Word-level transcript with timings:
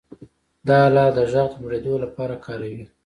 دا 0.67 0.75
آله 0.87 1.05
د 1.17 1.19
غږ 1.31 1.49
د 1.55 1.59
لوړېدو 1.61 1.93
لپاره 2.03 2.35
کاروي. 2.45 2.85